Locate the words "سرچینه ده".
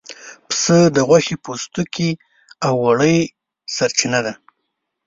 3.75-4.33